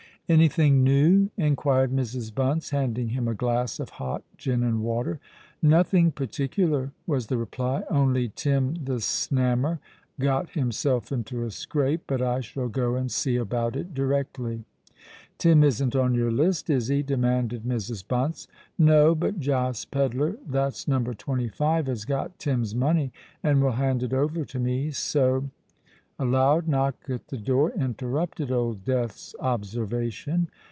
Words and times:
"Any 0.29 0.47
thing 0.47 0.81
new?" 0.81 1.29
inquired 1.35 1.91
Mrs. 1.91 2.33
Bunce, 2.33 2.69
handing 2.69 3.09
him 3.09 3.27
a 3.27 3.33
glass 3.33 3.81
of 3.81 3.89
hot 3.89 4.23
gin 4.37 4.63
and 4.63 4.81
water. 4.81 5.19
"Nothing 5.61 6.09
particular," 6.13 6.93
was 7.05 7.27
the 7.27 7.35
reply. 7.37 7.83
"Only 7.89 8.31
Tim 8.33 8.75
the 8.75 9.01
Snammer 9.01 9.79
got 10.21 10.51
himself 10.51 11.11
into 11.11 11.43
a 11.43 11.51
scrape. 11.51 12.03
But 12.07 12.21
I 12.21 12.39
shall 12.39 12.69
go 12.69 12.95
and 12.95 13.11
see 13.11 13.35
about 13.35 13.75
it 13.75 13.93
directly." 13.93 14.63
"Tim 15.37 15.65
isn't 15.65 15.97
on 15.97 16.15
your 16.15 16.31
list—is 16.31 16.87
he?" 16.87 17.03
demanded 17.03 17.63
Mrs. 17.63 18.07
Bunce. 18.07 18.47
"No: 18.79 19.13
but 19.13 19.37
Josh 19.37 19.85
Pedler—that's 19.91 20.87
Number 20.87 21.13
Twenty 21.13 21.49
five—has 21.49 22.05
got 22.05 22.39
Tim's 22.39 22.73
money, 22.73 23.11
and 23.43 23.61
will 23.61 23.71
hand 23.71 24.01
it 24.01 24.13
over 24.13 24.45
to 24.45 24.59
me. 24.59 24.91
So——" 24.91 25.49
A 26.19 26.25
loud 26.25 26.67
knock 26.67 26.95
at 27.09 27.29
the 27.29 27.37
door 27.37 27.71
interrupted 27.71 28.51
Old 28.51 28.85
Death's 28.85 29.33
observation. 29.39 30.49